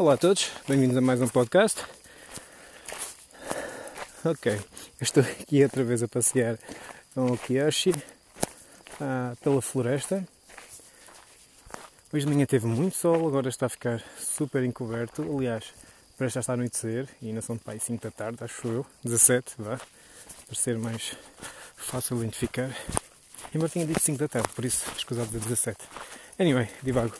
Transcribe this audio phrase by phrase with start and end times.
[0.00, 1.84] Olá a todos, bem-vindos a mais um podcast.
[4.24, 4.58] Ok, eu
[4.98, 6.58] estou aqui outra vez a passear
[7.12, 7.92] com o Kiyoshi
[8.98, 10.26] ah, pela floresta.
[12.10, 15.20] Hoje de manhã teve muito sol, agora está a ficar super encoberto.
[15.36, 15.66] Aliás,
[16.16, 18.86] parece já está a anoitecer e ainda são de pai 5 da tarde, acho eu,
[19.04, 19.78] 17, vá,
[20.46, 21.14] para ser mais
[21.76, 22.74] fácil de identificar.
[23.54, 25.76] Embora tinha dito 5 da tarde, por isso escusado de 17.
[26.38, 27.14] Anyway, divago.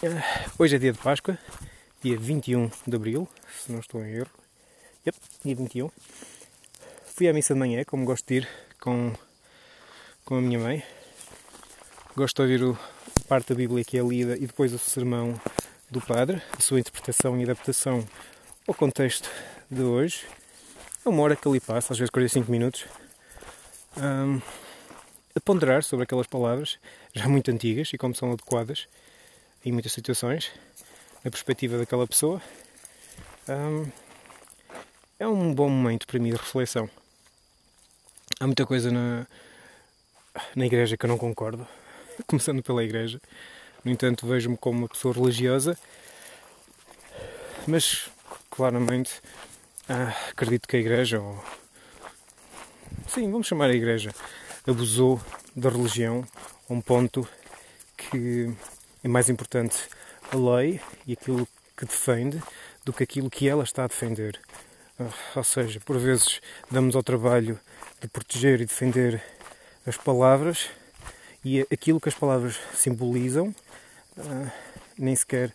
[0.00, 1.36] Uh, hoje é dia de Páscoa,
[2.00, 3.28] dia 21 de Abril,
[3.60, 4.30] se não estou em erro.
[5.04, 5.90] Yep, dia 21.
[7.14, 8.48] Fui à missa de manhã, como gosto de ir
[8.80, 9.12] com,
[10.24, 10.82] com a minha mãe.
[12.14, 12.78] Gosto de ouvir o,
[13.26, 15.38] parte da Bíblia que é lida e depois o sermão
[15.90, 18.06] do padre, a sua interpretação e adaptação
[18.66, 19.28] ao contexto
[19.70, 20.24] de hoje.
[21.04, 22.86] É uma hora que ali passa, às vezes 45 minutos.
[23.96, 24.40] Um,
[25.34, 26.78] a ponderar sobre aquelas palavras,
[27.12, 28.86] já muito antigas e como são adequadas
[29.64, 30.50] em muitas situações,
[31.28, 32.40] na perspectiva daquela pessoa.
[35.18, 36.88] É um bom momento para mim de reflexão.
[38.40, 39.26] Há muita coisa na,
[40.56, 41.68] na igreja que eu não concordo,
[42.26, 43.20] começando pela igreja.
[43.84, 45.78] No entanto, vejo-me como uma pessoa religiosa,
[47.66, 48.08] mas
[48.48, 49.20] claramente
[49.86, 51.44] ah, acredito que a igreja, ou
[53.06, 54.14] sim, vamos chamar a igreja,
[54.66, 55.20] abusou
[55.54, 56.26] da religião
[56.70, 57.28] a um ponto
[57.98, 58.50] que
[59.04, 59.88] é mais importante
[60.32, 62.42] a lei e aquilo que defende
[62.84, 64.40] do que aquilo que ela está a defender.
[64.98, 66.40] Ah, ou seja, por vezes
[66.70, 67.58] damos ao trabalho
[68.00, 69.22] de proteger e defender
[69.86, 70.68] as palavras
[71.44, 73.54] e aquilo que as palavras simbolizam
[74.18, 74.50] ah,
[74.98, 75.54] nem sequer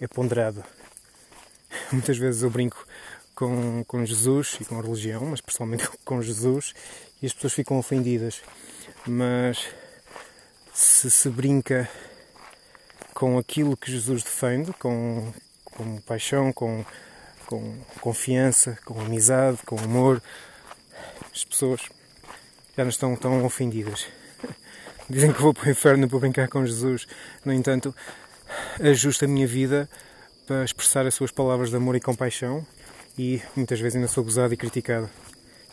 [0.00, 0.62] é ponderado.
[1.90, 2.86] Muitas vezes eu brinco
[3.34, 6.72] com, com Jesus e com a religião, mas pessoalmente com Jesus,
[7.20, 8.42] e as pessoas ficam ofendidas.
[9.06, 9.68] Mas
[10.72, 11.88] se se brinca
[13.16, 15.32] com aquilo que Jesus defende, com,
[15.64, 16.84] com paixão, com,
[17.46, 20.22] com confiança, com amizade, com amor,
[21.34, 21.80] as pessoas
[22.76, 24.06] já não estão tão ofendidas.
[25.08, 27.06] Dizem que vou para o inferno para brincar com Jesus,
[27.42, 27.96] no entanto,
[28.78, 29.88] ajusto a minha vida
[30.46, 32.66] para expressar as suas palavras de amor e compaixão
[33.16, 35.08] e muitas vezes ainda sou gozado e criticado.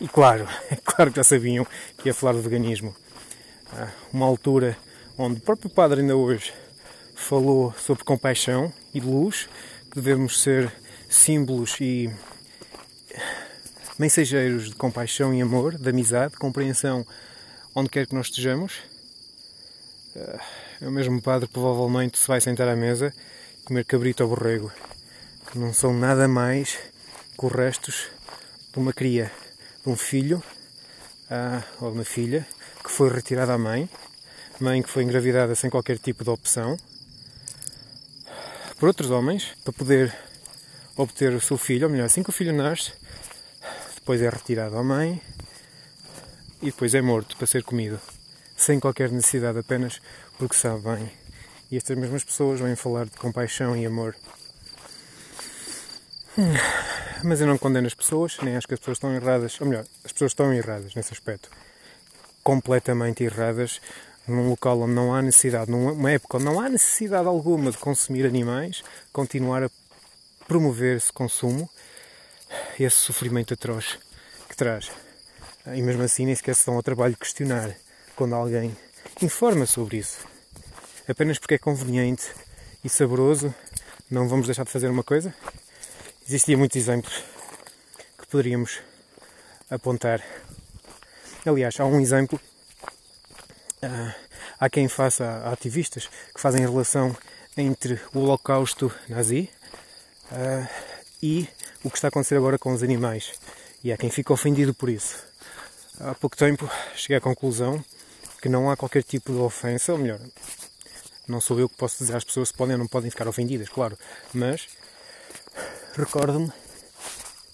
[0.00, 1.66] E claro, é claro que já sabiam
[1.98, 2.96] que ia falar de veganismo.
[4.10, 4.78] Uma altura
[5.18, 6.63] onde o próprio padre ainda hoje
[7.14, 9.48] falou sobre compaixão e luz,
[9.90, 10.72] que devemos ser
[11.08, 12.10] símbolos e
[13.98, 17.06] mensageiros de compaixão e amor, de amizade, de compreensão,
[17.74, 18.80] onde quer que nós estejamos.
[20.80, 23.12] É o mesmo padre provavelmente se vai sentar à mesa
[23.60, 24.72] e comer cabrito ou borrego,
[25.50, 26.78] que não são nada mais
[27.36, 28.08] com restos
[28.72, 29.30] de uma cria,
[29.84, 30.42] de um filho
[31.30, 32.46] ah, ou de uma filha
[32.82, 33.88] que foi retirada à mãe,
[34.60, 36.76] mãe que foi engravidada sem qualquer tipo de opção,
[38.78, 40.16] por outros homens, para poder
[40.96, 42.92] obter o seu filho, ou melhor, assim que o filho nasce,
[43.94, 45.20] depois é retirado à mãe
[46.60, 48.00] e depois é morto para ser comido,
[48.56, 50.00] sem qualquer necessidade, apenas
[50.38, 51.10] porque sabe bem.
[51.70, 54.14] E estas mesmas pessoas vêm falar de compaixão e amor.
[57.22, 59.58] Mas eu não condeno as pessoas, nem acho que as pessoas estão erradas.
[59.60, 61.48] Ou melhor, as pessoas estão erradas nesse aspecto.
[62.42, 63.80] Completamente erradas
[64.26, 68.26] num local onde não há necessidade, numa época onde não há necessidade alguma de consumir
[68.26, 69.70] animais, continuar a
[70.46, 71.68] promover esse consumo,
[72.78, 73.98] esse sofrimento atroz
[74.48, 74.90] que traz.
[75.66, 77.74] E mesmo assim nem sequer se dão ao trabalho de questionar
[78.16, 78.76] quando alguém
[79.22, 80.26] informa sobre isso.
[81.08, 82.32] Apenas porque é conveniente
[82.82, 83.54] e saboroso,
[84.10, 85.34] não vamos deixar de fazer uma coisa?
[86.26, 87.22] Existiam muitos exemplos
[88.18, 88.80] que poderíamos
[89.70, 90.22] apontar.
[91.44, 92.40] Aliás, há um exemplo.
[93.84, 94.14] Uh,
[94.58, 97.14] há quem faça, há ativistas que fazem relação
[97.56, 99.50] entre o holocausto nazi
[100.32, 100.66] uh,
[101.22, 101.46] e
[101.82, 103.32] o que está a acontecer agora com os animais.
[103.82, 105.22] E há quem fica ofendido por isso.
[106.00, 107.84] Há pouco tempo cheguei à conclusão
[108.40, 110.20] que não há qualquer tipo de ofensa, ou melhor,
[111.28, 113.68] não sou eu que posso dizer às pessoas se podem ou não podem ficar ofendidas,
[113.68, 113.98] claro,
[114.32, 114.66] mas
[115.94, 116.50] recordo-me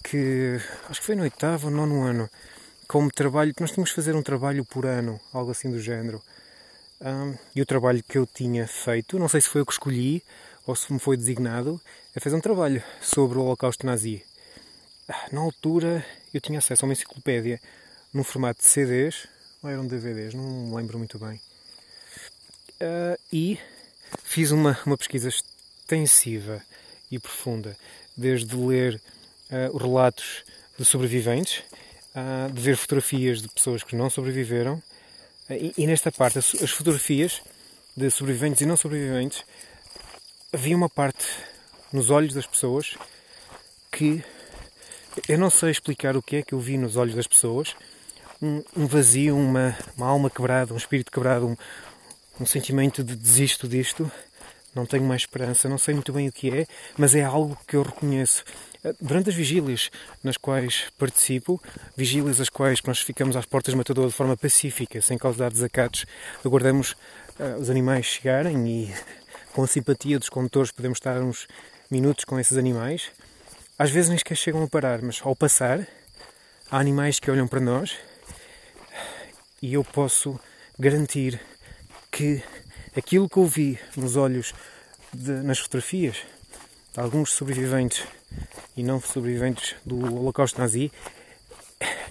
[0.03, 0.59] que
[0.89, 2.29] acho que foi no oitavo ou nono ano,
[2.91, 6.21] como trabalho, nós tínhamos que fazer um trabalho por ano, algo assim do género.
[6.99, 10.21] Um, e o trabalho que eu tinha feito, não sei se foi o que escolhi
[10.67, 11.79] ou se me foi designado,
[12.13, 14.21] é fazer um trabalho sobre o Holocausto Nazi.
[15.07, 17.61] Ah, na altura eu tinha acesso a uma enciclopédia
[18.13, 19.25] num formato de CDs,
[19.63, 21.39] ou eram DVDs, não me lembro muito bem.
[22.81, 23.57] Uh, e
[24.21, 26.61] fiz uma, uma pesquisa extensiva
[27.09, 27.73] e profunda
[28.17, 29.01] desde ler
[29.49, 30.43] uh, relatos
[30.77, 31.63] de sobreviventes,
[32.53, 34.75] de ver fotografias de pessoas que não sobreviveram,
[35.49, 37.41] uh, e, e, nesta parte, as, as, fotografias
[37.95, 39.43] de sobreviventes e não sobreviventes,
[40.51, 41.25] havia uma parte
[41.91, 42.97] nos olhos das pessoas
[43.91, 44.23] que
[45.27, 47.75] eu não sei explicar o que é que eu vi nos olhos das pessoas.
[48.41, 51.55] Um, um vazio, uma, uma, alma quebrada, um espírito quebrado, um,
[52.39, 54.11] um sentimento de desisto disto,
[54.73, 56.67] não tenho mais esperança, não sei muito bem o que é,
[56.97, 58.43] mas é algo que eu reconheço.
[58.99, 59.91] Durante as vigílias
[60.23, 61.61] nas quais participo,
[61.95, 66.05] vigílias as quais nós ficamos às portas do matador de forma pacífica, sem causar desacatos,
[66.43, 66.93] aguardamos
[67.39, 68.93] uh, os animais chegarem e,
[69.53, 71.47] com a simpatia dos condutores, podemos estar uns
[71.91, 73.11] minutos com esses animais.
[73.77, 75.87] Às vezes nem sequer chegam a parar, mas ao passar,
[76.69, 77.95] há animais que olham para nós
[79.61, 80.39] e eu posso
[80.79, 81.39] garantir
[82.11, 82.41] que
[82.97, 84.55] aquilo que eu vi nos olhos
[85.13, 86.17] de, nas fotografias
[86.95, 88.05] alguns sobreviventes
[88.75, 90.91] e não sobreviventes do Holocausto Nazi,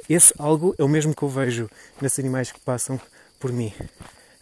[0.08, 3.00] esse algo é o mesmo que eu vejo nesses animais que passam
[3.38, 3.72] por mim.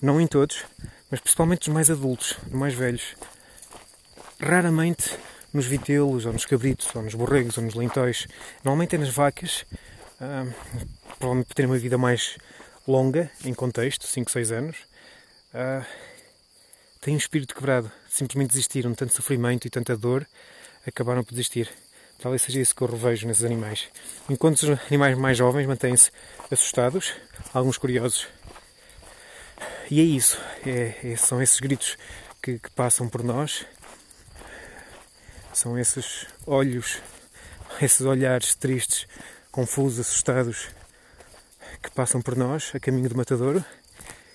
[0.01, 0.65] Não em todos,
[1.11, 3.15] mas principalmente os mais adultos, os mais velhos.
[4.41, 5.17] Raramente
[5.53, 8.27] nos vitelos, ou nos cabritos, ou nos borregos, ou nos lentóis.
[8.63, 9.65] Normalmente é nas vacas,
[10.21, 10.47] ah,
[11.19, 12.39] provavelmente terem uma vida mais
[12.87, 14.77] longa, em contexto, 5, 6 anos.
[15.53, 15.85] Ah,
[17.01, 20.27] têm um espírito quebrado, simplesmente desistiram de tanto sofrimento e tanta dor,
[20.87, 21.71] acabaram por desistir.
[22.19, 23.89] Talvez seja isso que eu revejo nesses animais.
[24.29, 26.11] Enquanto os animais mais jovens mantêm-se
[26.51, 27.15] assustados,
[27.55, 28.27] alguns curiosos.
[29.91, 31.97] E é isso, é, é, são esses gritos
[32.43, 33.65] que, que passam por nós,
[35.53, 37.01] são esses olhos,
[37.81, 39.07] esses olhares tristes,
[39.51, 40.69] confusos, assustados,
[41.83, 43.65] que passam por nós a caminho do matadouro,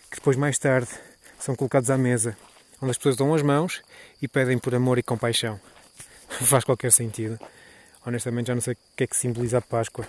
[0.10, 0.90] que depois mais tarde
[1.38, 2.36] são colocados à mesa
[2.84, 3.82] onde as pessoas dão as mãos
[4.22, 5.58] e pedem por amor e compaixão.
[6.28, 7.40] Faz qualquer sentido.
[8.06, 10.06] Honestamente, já não sei o que é que simboliza a Páscoa.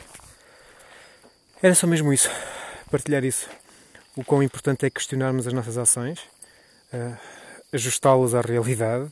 [1.63, 2.29] Era só mesmo isso,
[2.91, 3.49] partilhar isso.
[4.17, 6.19] O quão importante é questionarmos as nossas ações,
[6.93, 7.17] uh,
[7.73, 9.09] ajustá-las à realidade,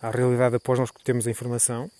[0.00, 1.90] à realidade após nós temos a informação.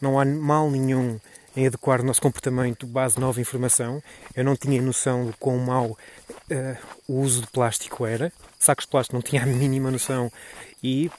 [0.00, 1.20] Não há mal nenhum
[1.56, 4.02] em adequar o nosso comportamento base nova informação.
[4.34, 6.76] Eu não tinha noção de quão mau uh,
[7.08, 8.30] o uso de plástico era.
[8.58, 10.30] Sacos de plástico não tinha a mínima noção
[10.82, 11.10] e,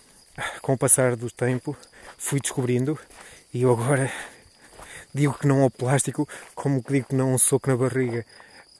[0.61, 1.75] com o passar do tempo,
[2.17, 2.97] fui descobrindo
[3.51, 4.11] e eu agora
[5.13, 8.23] digo que não ao plástico como que digo que não ao soco na barriga.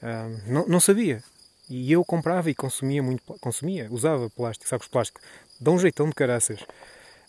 [0.00, 1.22] Uh, não, não sabia.
[1.68, 5.20] E eu comprava e consumia muito, consumia, usava plástico, sacos de plástico.
[5.60, 6.64] Dá um jeitão de caraças.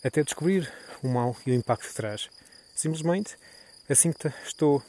[0.02, 0.72] Até descobrir
[1.02, 2.30] o mal e o impacto que traz.
[2.74, 3.36] Simplesmente
[3.92, 4.82] assim que estou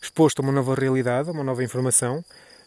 [0.00, 2.24] exposto a uma nova realidade, a uma nova informação,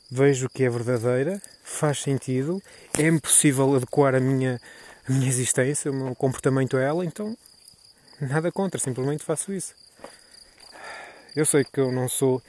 [0.09, 2.61] vejo que é verdadeira, faz sentido,
[2.97, 4.59] é possível adequar a minha,
[5.07, 7.37] a minha existência, o meu comportamento a ela, então
[8.19, 9.73] nada contra, simplesmente faço isso.
[11.35, 12.41] Eu sei que eu não sou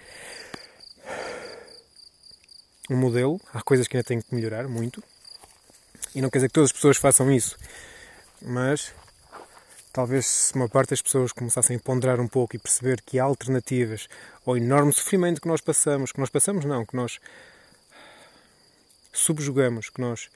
[2.91, 5.03] um modelo, há coisas que ainda tenho que melhorar muito,
[6.15, 7.57] e não quer dizer que todas as pessoas façam isso,
[8.41, 8.93] mas
[9.93, 13.25] talvez se uma parte das pessoas começassem a ponderar um pouco e perceber que há
[13.25, 14.09] alternativas
[14.47, 17.21] ao enorme sofrimento que nós passamos, que nós passamos não, que nós
[19.13, 20.31] subjugamos, que nós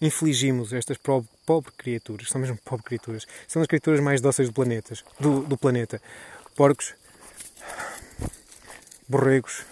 [0.00, 4.54] infligimos estas pobres pobre criaturas, são mesmo pobres criaturas, são as criaturas mais dóceis do,
[4.54, 6.00] planetas, do, do planeta.
[6.54, 6.94] Porcos,
[9.08, 9.64] borregos,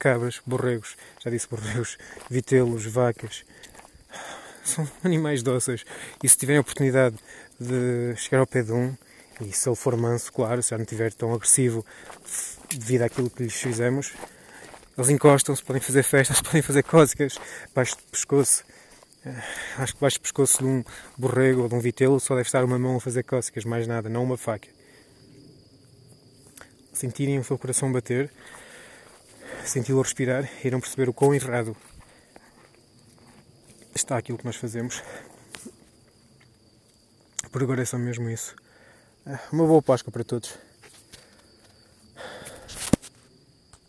[0.00, 1.96] cabras, borregos, já disse borregos,
[2.28, 3.44] vitelos, vacas,
[4.70, 5.84] são animais dóceis.
[6.22, 7.16] E se tiverem a oportunidade
[7.58, 8.94] de chegar ao pé de um,
[9.40, 11.84] e se ele for manso, claro, se já não estiver tão agressivo
[12.70, 14.12] devido àquilo que lhes fizemos,
[14.96, 17.38] eles encostam-se, podem fazer festas, podem fazer cócegas
[17.74, 18.64] baixo do pescoço.
[19.24, 19.42] Eh,
[19.78, 20.84] acho que baixo do pescoço de um
[21.16, 24.08] borrego ou de um vitelo só deve estar uma mão a fazer cócegas, mais nada,
[24.08, 24.68] não uma faca.
[26.92, 28.30] Sentirem o seu coração bater,
[29.64, 31.74] senti-lo respirar, irão perceber o quão errado
[34.10, 35.04] está aquilo que nós fazemos.
[37.52, 38.56] Por agora é só mesmo isso.
[39.52, 40.58] Uma boa Páscoa para todos.